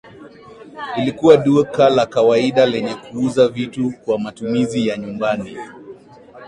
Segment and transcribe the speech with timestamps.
[0.97, 5.57] Lilikuwa duka la kawaida lenye kuuza vitu kwa matumizi ya nyumbani